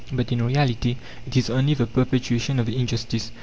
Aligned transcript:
But 0.11 0.31
in 0.31 0.41
reality 0.41 0.95
it 1.27 1.37
is 1.37 1.51
only 1.51 1.75
the 1.75 1.85
perpetuation 1.85 2.57
of 2.57 2.67
injustice. 2.67 3.31